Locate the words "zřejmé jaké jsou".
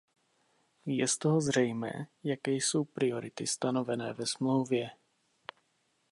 1.41-2.83